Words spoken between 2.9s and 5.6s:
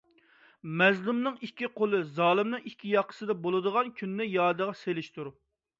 ياقىسىدا بولىدىغان كۈننى يادىغا سېلىشتۇر.